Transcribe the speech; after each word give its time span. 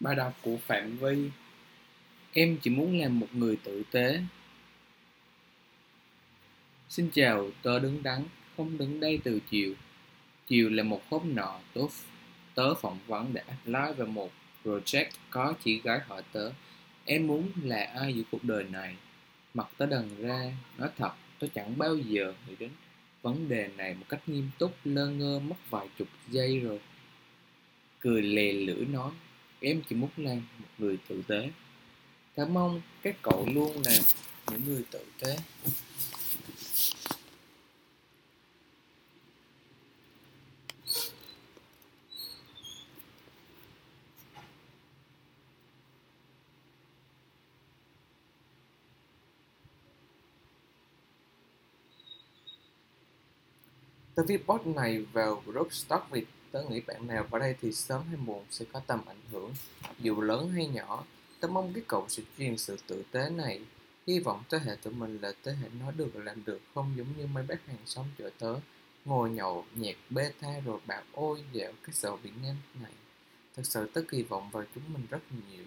Bài 0.00 0.16
đọc 0.16 0.32
của 0.42 0.56
Phạm 0.66 0.96
Vi 0.96 1.30
Em 2.32 2.58
chỉ 2.62 2.70
muốn 2.70 3.00
làm 3.00 3.20
một 3.20 3.26
người 3.32 3.56
tử 3.64 3.82
tế. 3.90 4.20
Xin 6.88 7.10
chào, 7.12 7.50
tớ 7.62 7.78
đứng 7.78 8.02
đắn, 8.02 8.24
không 8.56 8.78
đứng 8.78 9.00
đây 9.00 9.20
từ 9.24 9.40
chiều. 9.50 9.74
Chiều 10.46 10.70
là 10.70 10.82
một 10.82 11.02
hôm 11.10 11.34
nọ, 11.34 11.60
tớ, 11.74 11.80
tớ 12.54 12.74
phỏng 12.74 12.98
vấn 13.06 13.32
để 13.32 13.42
apply 13.48 13.94
vào 13.96 14.06
một 14.06 14.30
project 14.64 15.06
có 15.30 15.54
chị 15.64 15.80
gái 15.80 16.00
hỏi 16.06 16.22
tớ 16.32 16.50
Em 17.04 17.26
muốn 17.26 17.50
là 17.62 17.92
ai 17.94 18.14
giữa 18.14 18.22
cuộc 18.30 18.44
đời 18.44 18.64
này? 18.64 18.96
Mặt 19.54 19.68
tớ 19.76 19.86
đần 19.86 20.08
ra, 20.18 20.52
nói 20.78 20.88
thật, 20.96 21.12
tớ 21.38 21.46
chẳng 21.54 21.78
bao 21.78 21.96
giờ 21.96 22.34
nghĩ 22.48 22.54
đến 22.58 22.70
vấn 23.22 23.48
đề 23.48 23.70
này 23.76 23.94
một 23.94 24.06
cách 24.08 24.28
nghiêm 24.28 24.50
túc 24.58 24.76
lơ 24.84 25.06
ngơ 25.06 25.38
mất 25.38 25.56
vài 25.70 25.88
chục 25.98 26.08
giây 26.28 26.60
rồi. 26.60 26.80
Cười 28.00 28.22
lè 28.22 28.52
lưỡi 28.52 28.84
nói 28.86 29.10
em 29.60 29.82
chỉ 29.88 29.96
muốn 29.96 30.10
làm 30.16 30.36
một 30.58 30.66
người 30.78 30.98
tử 31.08 31.22
tế. 31.28 31.50
Cảm 32.36 32.54
mong 32.54 32.80
các 33.02 33.16
cậu 33.22 33.46
luôn 33.54 33.72
là 33.84 33.92
những 34.50 34.64
người 34.64 34.84
tử 34.90 35.04
tế. 35.20 35.36
Tớ 54.14 54.24
viết 54.24 54.46
post 54.46 54.66
này 54.66 55.04
vào 55.12 55.42
group 55.46 55.72
Stock 55.72 56.10
Việt 56.10 56.26
Tớ 56.52 56.64
nghĩ 56.68 56.80
bạn 56.80 57.06
nào 57.06 57.26
vào 57.30 57.40
đây 57.40 57.54
thì 57.60 57.72
sớm 57.72 58.02
hay 58.08 58.16
muộn 58.16 58.44
sẽ 58.50 58.64
có 58.72 58.80
tầm 58.86 59.00
ảnh 59.06 59.20
hưởng, 59.32 59.54
Dù 59.98 60.20
lớn 60.20 60.50
hay 60.50 60.66
nhỏ. 60.66 61.04
Tớ 61.40 61.48
mong 61.48 61.72
cái 61.72 61.82
cậu 61.86 62.04
sẽ 62.08 62.22
truyền 62.38 62.58
sự 62.58 62.76
tử 62.86 63.02
tế 63.10 63.30
này. 63.30 63.60
Hy 64.06 64.18
vọng 64.18 64.42
thế 64.50 64.58
hệ 64.58 64.76
tụi 64.76 64.92
mình 64.92 65.18
là 65.22 65.32
thế 65.44 65.52
hệ 65.52 65.68
nói 65.80 65.92
được, 65.96 66.16
làm 66.16 66.44
được 66.44 66.60
Không 66.74 66.94
giống 66.96 67.06
như 67.18 67.26
mấy 67.26 67.44
bác 67.48 67.66
hàng 67.66 67.86
xóm 67.86 68.06
chợ 68.18 68.30
tớ. 68.38 68.54
Ngồi 69.04 69.30
nhậu, 69.30 69.64
nhạc 69.74 69.96
tha 70.40 70.60
rồi 70.64 70.80
bảo, 70.86 71.02
ôi, 71.12 71.44
dạo 71.52 71.72
cái 71.82 71.92
sợ 71.92 72.16
Việt 72.16 72.32
Nam 72.42 72.56
này. 72.82 72.92
Thật 73.56 73.62
sự 73.66 73.90
tớ 73.92 74.02
kỳ 74.08 74.22
vọng 74.22 74.50
vào 74.50 74.64
chúng 74.74 74.84
mình 74.92 75.06
rất 75.10 75.22
nhiều. 75.32 75.64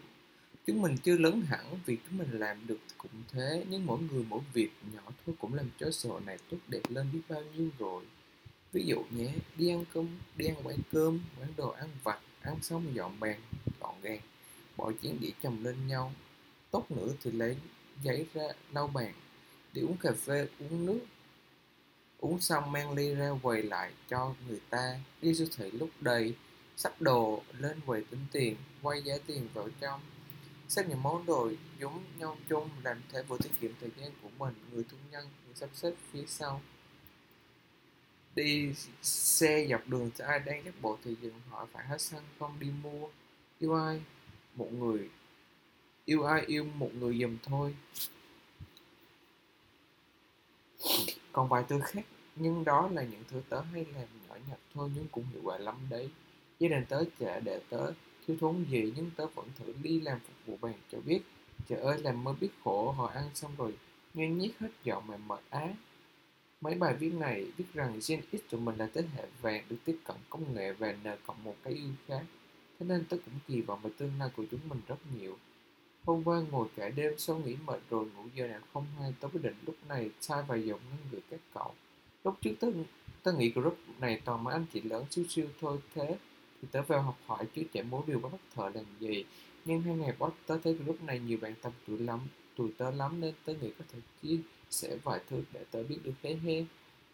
Chúng 0.67 0.81
mình 0.81 0.97
chưa 0.97 1.17
lớn 1.17 1.41
hẳn, 1.41 1.79
vì 1.85 1.97
chúng 2.09 2.17
mình 2.17 2.39
làm 2.39 2.67
được 2.67 2.79
cũng 2.97 3.11
thế, 3.31 3.65
Nhưng 3.69 3.85
mỗi 3.85 3.99
người, 3.99 4.25
mỗi 4.29 4.39
việc 4.53 4.71
nhỏ 4.93 5.01
thôi 5.25 5.35
cũng 5.39 5.53
làm 5.53 5.69
cho 5.79 5.91
xã 5.91 6.09
hội 6.09 6.21
này 6.25 6.37
tốt 6.49 6.57
đẹp 6.67 6.81
lên 6.89 7.07
biết 7.13 7.21
bao 7.29 7.43
nhiêu 7.55 7.69
rồi 7.79 8.03
ví 8.73 8.83
dụ 8.85 9.03
nhé 9.11 9.33
đi 9.57 9.69
ăn 9.69 9.85
cơm, 9.93 10.07
đi 10.37 10.45
ăn 10.45 10.55
quán 10.63 10.77
cơm, 10.91 11.19
quán 11.39 11.53
đồ 11.57 11.69
ăn 11.69 11.89
vặt, 12.03 12.19
ăn 12.41 12.55
xong 12.61 12.95
dọn 12.95 13.19
bàn 13.19 13.41
gọn 13.79 13.95
gàng 14.01 14.19
bỏ 14.77 14.91
chén 15.03 15.17
đĩa 15.19 15.29
chồng 15.43 15.57
lên 15.63 15.87
nhau. 15.87 16.13
Tốt 16.71 16.91
nữa 16.91 17.13
thì 17.23 17.31
lấy 17.31 17.57
giấy 18.03 18.25
ra 18.33 18.43
lau 18.71 18.87
bàn, 18.87 19.13
đi 19.73 19.81
uống 19.81 19.97
cà 19.97 20.11
phê, 20.11 20.47
uống 20.59 20.85
nước. 20.85 20.99
Uống 22.19 22.41
xong 22.41 22.71
mang 22.71 22.93
ly 22.93 23.15
ra 23.15 23.31
quầy 23.43 23.63
lại 23.63 23.91
cho 24.09 24.35
người 24.47 24.59
ta. 24.69 24.99
Đi 25.21 25.33
siêu 25.33 25.47
thị 25.57 25.71
lúc 25.71 25.89
đầy 25.99 26.35
sắp 26.77 27.01
đồ 27.01 27.41
lên 27.57 27.79
quầy 27.85 28.03
tính 28.03 28.25
tiền, 28.31 28.55
quay 28.81 29.01
giá 29.01 29.13
tiền 29.27 29.47
vào 29.53 29.69
trong. 29.79 30.01
Xếp 30.67 30.85
những 30.89 31.03
món 31.03 31.25
đồ 31.25 31.51
giống 31.79 32.03
nhau 32.17 32.37
chung, 32.49 32.69
làm 32.83 33.01
thế 33.11 33.23
vừa 33.23 33.37
tiết 33.37 33.49
kiệm 33.61 33.71
thời 33.81 33.89
gian 33.97 34.11
của 34.21 34.29
mình, 34.39 34.53
người 34.71 34.83
thu 34.91 34.97
nhân, 35.11 35.25
người 35.45 35.55
sắp 35.55 35.69
xếp 35.73 35.93
phía 36.11 36.23
sau 36.27 36.61
đi 38.35 38.73
xe 39.01 39.67
dọc 39.69 39.87
đường 39.87 40.11
cho 40.17 40.25
ai 40.25 40.39
đang 40.39 40.65
dắt 40.65 40.73
bộ 40.81 40.97
thì 41.03 41.15
dừng 41.21 41.33
họ 41.49 41.67
phải 41.71 41.85
hết 41.85 42.01
xăng, 42.01 42.23
không 42.39 42.59
đi 42.59 42.67
mua. 42.83 43.07
Yêu 43.59 43.75
ai? 43.75 44.01
Một 44.55 44.73
người. 44.73 45.09
Yêu 46.05 46.23
ai 46.23 46.41
yêu 46.45 46.63
một 46.75 46.89
người 46.93 47.19
dùm 47.21 47.37
thôi. 47.43 47.75
Còn 51.31 51.49
vài 51.49 51.63
thứ 51.69 51.79
khác, 51.83 52.05
nhưng 52.35 52.63
đó 52.63 52.89
là 52.93 53.03
những 53.03 53.23
thứ 53.29 53.41
tớ 53.49 53.61
hay 53.61 53.85
làm 53.95 54.07
nhỏ 54.27 54.35
nhặt 54.49 54.59
thôi 54.73 54.89
nhưng 54.95 55.07
cũng 55.11 55.25
hiệu 55.33 55.41
quả 55.43 55.57
lắm 55.57 55.75
đấy. 55.89 56.09
Gia 56.59 56.69
đình 56.69 56.85
tớ 56.89 57.03
chợ 57.19 57.39
để 57.39 57.61
tớ 57.69 57.91
thiếu 58.27 58.37
thốn 58.39 58.65
gì, 58.69 58.93
nhưng 58.95 59.11
tớ 59.15 59.27
vẫn 59.27 59.47
thử 59.59 59.73
đi 59.83 59.99
làm 59.99 60.19
phục 60.19 60.35
vụ 60.45 60.57
bàn 60.61 60.73
cho 60.91 60.97
biết. 61.05 61.21
Trời 61.69 61.79
ơi, 61.79 61.97
làm 62.01 62.23
mới 62.23 62.33
biết 62.39 62.49
khổ, 62.63 62.91
họ 62.91 63.07
ăn 63.07 63.29
xong 63.33 63.51
rồi 63.57 63.73
nhoen 64.13 64.37
nhét 64.37 64.51
hết 64.59 64.69
giọng 64.83 65.07
mà 65.07 65.17
mệt 65.17 65.41
á. 65.49 65.67
Mấy 66.61 66.75
bài 66.75 66.93
viết 66.93 67.13
này 67.13 67.45
viết 67.57 67.65
rằng 67.73 67.99
Gen 68.07 68.21
X 68.31 68.35
tụi 68.49 68.61
mình 68.61 68.75
là 68.77 68.87
thế 68.93 69.03
hệ 69.15 69.25
vàng 69.41 69.63
được 69.69 69.75
tiếp 69.85 69.97
cận 70.03 70.17
công 70.29 70.53
nghệ 70.53 70.73
và 70.73 70.95
nợ 71.03 71.17
cộng 71.25 71.43
một 71.43 71.55
cái 71.63 71.73
yêu 71.73 71.89
khác. 72.07 72.21
Thế 72.79 72.85
nên 72.85 73.05
tôi 73.09 73.19
cũng 73.25 73.33
kỳ 73.47 73.61
vọng 73.61 73.79
vào 73.81 73.91
tương 73.97 74.11
lai 74.19 74.29
của 74.35 74.43
chúng 74.51 74.59
mình 74.69 74.81
rất 74.87 74.95
nhiều. 75.17 75.37
Hôm 76.05 76.23
qua 76.23 76.41
ngồi 76.51 76.67
cả 76.75 76.89
đêm 76.89 77.13
sau 77.17 77.37
nghỉ 77.37 77.55
mệt 77.65 77.79
rồi 77.89 78.05
ngủ 78.15 78.23
giờ 78.35 78.47
nào 78.47 78.59
không 78.73 78.85
hay 78.99 79.13
tôi 79.19 79.31
quyết 79.31 79.43
định 79.43 79.55
lúc 79.65 79.75
này 79.87 80.09
sai 80.21 80.43
vài 80.47 80.65
dòng 80.65 80.79
ngăn 80.89 80.99
gửi 81.11 81.21
các 81.29 81.39
cậu. 81.53 81.73
Lúc 82.23 82.35
trước 82.41 82.53
tôi, 82.59 82.73
tôi 83.23 83.33
nghĩ 83.33 83.49
group 83.49 83.77
này 83.99 84.21
toàn 84.25 84.43
mấy 84.43 84.53
anh 84.53 84.65
chị 84.73 84.81
lớn 84.81 85.05
siêu 85.09 85.25
siêu 85.29 85.47
thôi 85.61 85.77
thế 85.95 86.17
thì 86.61 86.67
tớ 86.71 86.81
vào 86.81 87.01
học 87.01 87.17
hỏi 87.25 87.45
chứ 87.55 87.63
chả 87.73 87.83
muốn 87.83 88.03
điều 88.07 88.19
bắt 88.19 88.31
thợ 88.55 88.69
làm 88.73 88.85
gì. 88.99 89.25
Nhưng 89.65 89.81
hai 89.81 89.95
ngày 89.95 90.13
qua 90.19 90.29
tớ 90.45 90.57
thấy 90.63 90.77
lúc 90.85 91.03
này 91.03 91.19
nhiều 91.19 91.37
bạn 91.41 91.53
tập 91.61 91.73
tuổi 91.87 91.99
lắm, 91.99 92.19
tuổi 92.55 92.69
tớ 92.77 92.91
lắm 92.91 93.21
nên 93.21 93.33
tớ 93.45 93.53
nghĩ 93.53 93.71
có 93.79 93.85
thể 93.93 93.99
chia 94.21 94.37
sẽ 94.69 94.97
vài 95.03 95.19
thứ 95.29 95.43
để 95.53 95.63
tớ 95.71 95.83
biết 95.83 95.97
được 96.03 96.13
thế 96.23 96.37
hé. 96.43 96.63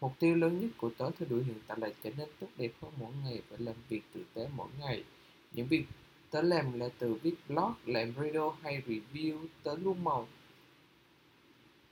Mục 0.00 0.12
tiêu 0.18 0.34
lớn 0.34 0.60
nhất 0.60 0.70
của 0.76 0.90
tớ 0.98 1.10
theo 1.18 1.28
đuổi 1.30 1.44
hiện 1.44 1.58
tại 1.66 1.78
là 1.80 1.90
trở 2.04 2.10
nên 2.16 2.28
tốt 2.40 2.48
đẹp 2.56 2.70
hơn 2.82 2.92
mỗi 3.00 3.12
ngày 3.24 3.42
và 3.50 3.56
làm 3.60 3.74
việc 3.88 4.02
tử 4.14 4.24
tế 4.34 4.48
mỗi 4.56 4.68
ngày. 4.80 5.04
Những 5.52 5.66
việc 5.66 5.84
tớ 6.30 6.42
làm 6.42 6.78
là 6.80 6.88
từ 6.98 7.14
viết 7.14 7.34
blog, 7.48 7.72
làm 7.86 8.12
video 8.12 8.50
hay 8.62 8.82
review, 8.86 9.46
tớ 9.62 9.76
luôn 9.76 10.04
mong 10.04 10.26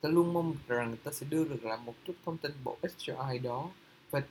tớ 0.00 0.08
luôn 0.08 0.32
mong 0.32 0.56
rằng 0.68 0.96
tớ 1.04 1.12
sẽ 1.12 1.26
đưa 1.30 1.44
được 1.44 1.64
lại 1.64 1.78
một 1.84 1.94
chút 2.06 2.12
thông 2.24 2.38
tin 2.38 2.52
bổ 2.64 2.76
ích 2.82 2.92
cho 2.98 3.16
ai 3.16 3.38
đó 3.38 3.70
và 4.10 4.22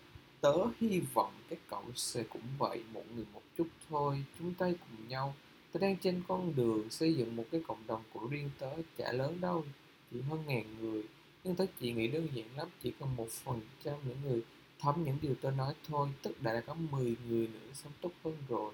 tớ 0.45 0.67
hy 0.81 0.99
vọng 1.13 1.33
các 1.49 1.59
cậu 1.69 1.83
sẽ 1.95 2.23
cũng 2.23 2.41
vậy, 2.57 2.83
một 2.93 3.03
người 3.15 3.25
một 3.33 3.41
chút 3.57 3.67
thôi 3.89 4.23
chúng 4.39 4.53
ta 4.53 4.65
cùng 4.65 5.07
nhau. 5.07 5.35
Tớ 5.71 5.79
đang 5.79 5.97
trên 5.97 6.21
con 6.27 6.55
đường 6.55 6.89
xây 6.89 7.13
dựng 7.13 7.35
một 7.35 7.45
cái 7.51 7.61
cộng 7.67 7.87
đồng 7.87 8.03
của 8.13 8.27
riêng 8.27 8.49
tớ, 8.59 8.69
chả 8.97 9.11
lớn 9.11 9.37
đâu, 9.41 9.65
chỉ 10.11 10.21
hơn 10.21 10.43
ngàn 10.47 10.65
người. 10.79 11.03
Nhưng 11.43 11.55
tôi 11.55 11.67
chỉ 11.79 11.93
nghĩ 11.93 12.07
đơn 12.07 12.27
giản 12.33 12.45
lắm, 12.57 12.67
chỉ 12.83 12.93
cần 12.99 13.15
một 13.15 13.27
phần 13.29 13.61
trăm 13.83 13.93
những 14.07 14.17
người 14.23 14.41
thấm 14.79 15.03
những 15.05 15.17
điều 15.21 15.35
tôi 15.41 15.51
nói 15.51 15.73
thôi, 15.87 16.09
tức 16.23 16.41
đã 16.41 16.61
có 16.67 16.73
10 16.73 17.15
người 17.27 17.47
nữa 17.47 17.69
sống 17.73 17.93
tốt 18.01 18.11
hơn 18.23 18.37
rồi. 18.49 18.73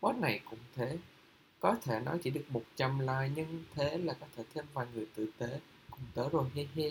Post 0.00 0.18
này 0.18 0.40
cũng 0.50 0.58
thế. 0.74 0.98
Có 1.60 1.76
thể 1.82 2.00
nói 2.00 2.18
chỉ 2.22 2.30
được 2.30 2.44
100 2.48 2.98
like, 2.98 3.30
nhưng 3.36 3.64
thế 3.74 3.98
là 3.98 4.12
có 4.12 4.26
thể 4.36 4.44
thêm 4.54 4.64
vài 4.74 4.86
người 4.94 5.06
tử 5.14 5.26
tế 5.38 5.60
cùng 5.90 6.00
tớ 6.14 6.28
rồi, 6.28 6.44
he 6.54 6.66
he 6.74 6.90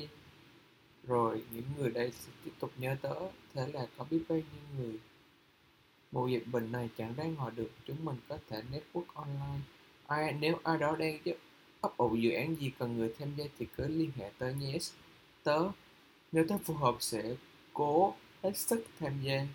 rồi, 1.07 1.43
những 1.51 1.63
người 1.77 1.91
đây 1.91 2.11
sẽ 2.11 2.31
tiếp 2.45 2.51
tục 2.59 2.71
nhớ 2.77 2.95
tớ 3.01 3.15
thế 3.53 3.67
là 3.73 3.87
có 3.97 4.05
biết 4.09 4.23
bao 4.29 4.37
nhiêu 4.37 4.61
người 4.77 4.99
mùa 6.11 6.27
dịch 6.27 6.43
bệnh 6.51 6.71
này 6.71 6.89
chẳng 6.97 7.13
đáng 7.17 7.35
ngồi 7.35 7.51
được. 7.51 7.71
Chúng 7.85 8.05
mình 8.05 8.15
có 8.27 8.37
thể 8.49 8.61
network 8.71 9.05
online. 9.13 9.59
Ai, 10.07 10.33
nếu 10.39 10.59
ai 10.63 10.77
đó 10.77 10.95
đang 10.95 11.19
giúp 11.23 11.37
ấp 11.81 11.97
ủ 11.97 12.15
dự 12.15 12.31
án 12.31 12.55
gì 12.55 12.71
cần 12.79 12.97
người 12.97 13.13
tham 13.19 13.35
gia 13.35 13.45
thì 13.59 13.67
cứ 13.77 13.87
liên 13.87 14.11
hệ 14.15 14.31
tới 14.37 14.53
nhé 14.53 14.77
tớ, 15.43 15.71
nếu 16.31 16.45
tớ 16.49 16.57
phù 16.63 16.73
hợp 16.73 16.95
sẽ 16.99 17.35
cố 17.73 18.15
hết 18.43 18.57
sức 18.57 18.85
tham 18.99 19.13
gia. 19.23 19.47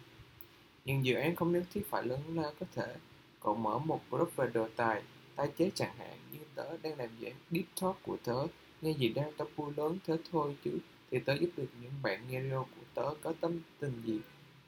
Nhưng 0.84 1.04
dự 1.04 1.14
án 1.14 1.36
không 1.36 1.52
nhất 1.52 1.62
thiết 1.74 1.82
phải 1.90 2.02
lớn 2.02 2.20
lao, 2.28 2.52
có 2.60 2.66
thể 2.74 2.96
cậu 3.40 3.54
mở 3.54 3.78
một 3.78 4.00
group 4.10 4.36
về 4.36 4.50
đồ 4.54 4.68
tài, 4.76 5.02
tái 5.36 5.48
chế 5.56 5.70
chẳng 5.74 5.96
hạn. 5.98 6.18
Như 6.32 6.38
tớ 6.54 6.76
đang 6.82 6.98
làm 6.98 7.08
dự 7.18 7.26
án 7.26 7.36
deep 7.50 7.64
talk 7.80 7.96
của 8.02 8.16
tớ 8.24 8.46
nghe 8.84 8.92
gì 8.92 9.08
đang 9.08 9.32
tớ 9.36 9.44
vui 9.56 9.72
lớn 9.76 9.98
thế 10.06 10.16
thôi 10.32 10.56
chứ. 10.64 10.78
Thì 11.10 11.18
tớ 11.18 11.34
giúp 11.34 11.50
được 11.56 11.66
những 11.82 11.92
bạn 12.02 12.20
nghe 12.30 12.42
radio 12.42 12.62
của 12.62 12.84
tớ, 12.94 13.14
có 13.22 13.32
tâm 13.40 13.60
tình 13.78 14.02
gì 14.06 14.20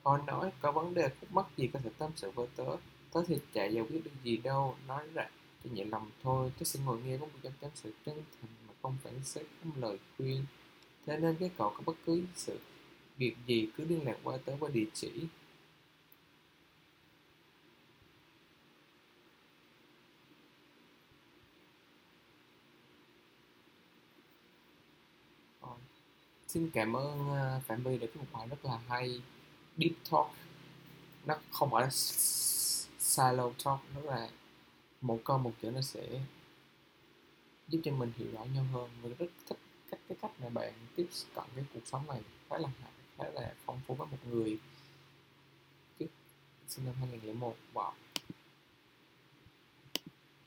họ 0.02 0.18
nói, 0.26 0.50
có 0.60 0.72
vấn 0.72 0.94
đề 0.94 1.08
khúc 1.20 1.32
mắc 1.32 1.46
gì 1.56 1.66
có 1.72 1.80
thể 1.84 1.90
tâm 1.98 2.10
sự 2.16 2.30
với 2.30 2.46
tớ. 2.56 2.76
Tớ 3.12 3.22
thì 3.26 3.36
chả 3.54 3.64
giải 3.64 3.84
quyết 3.90 4.04
được 4.04 4.10
gì 4.24 4.36
đâu, 4.36 4.76
nói 4.88 5.04
ra 5.14 5.28
cho 5.64 5.70
nhẹ 5.72 5.84
lòng 5.84 6.10
thôi. 6.22 6.52
Tớ 6.58 6.64
sẽ 6.64 6.80
ngồi 6.84 6.98
nghe 7.06 7.18
có 7.18 7.26
một 7.26 7.38
trăm 7.42 7.52
tâm 7.60 7.70
sự 7.74 7.92
chân 8.06 8.14
thành 8.14 8.50
mà 8.68 8.74
không 8.82 8.96
phản 9.04 9.14
xét, 9.24 9.46
không 9.62 9.72
lời 9.82 9.98
khuyên. 10.16 10.44
Thế 11.06 11.16
nên 11.16 11.36
các 11.40 11.50
cậu 11.58 11.70
có 11.70 11.82
bất 11.86 11.96
cứ 12.06 12.22
sự 12.34 12.58
việc 13.18 13.34
gì 13.46 13.68
cứ 13.76 13.84
liên 13.84 14.06
lạc 14.06 14.16
qua 14.22 14.36
tớ 14.44 14.56
qua 14.60 14.70
địa 14.72 14.86
chỉ. 14.94 15.10
Xin 26.56 26.70
cảm 26.70 26.96
ơn 26.96 27.28
ờ, 27.28 27.60
Phạm 27.66 27.84
My 27.84 27.98
đã 27.98 28.06
có 28.14 28.20
một 28.20 28.26
bài 28.32 28.48
rất 28.48 28.64
là 28.64 28.78
hay, 28.88 29.20
Deep 29.76 29.92
Talk. 30.10 30.26
Nó 31.26 31.34
không 31.50 31.70
phải 31.70 31.82
là 31.82 31.90
silo 32.98 33.50
talk, 33.64 33.80
Nó 33.94 34.00
là 34.00 34.28
một 35.00 35.20
câu 35.24 35.38
một 35.38 35.52
chữ 35.62 35.70
nó 35.70 35.80
sẽ 35.80 36.20
giúp 37.68 37.80
cho 37.84 37.92
mình 37.92 38.12
hiểu 38.16 38.28
rõ 38.32 38.44
nhau 38.44 38.64
hơn. 38.72 38.90
Mình 39.02 39.14
rất 39.18 39.26
thích 39.48 39.58
cách, 39.90 40.00
cái 40.08 40.18
cách 40.22 40.30
mà 40.40 40.48
bạn 40.48 40.72
tiếp 40.96 41.08
cận 41.34 41.44
cái 41.56 41.64
cuộc 41.74 41.80
sống 41.84 42.06
này 42.06 42.20
khá 42.50 42.58
là 42.58 42.68
khá 43.18 43.24
là 43.34 43.54
phong 43.66 43.80
phú 43.86 43.94
với 43.94 44.06
một 44.10 44.18
người. 44.30 44.58
Trước 45.98 46.06
sinh 46.68 46.84
năm 46.84 46.94
2001 47.00 47.56
wow. 47.74 47.92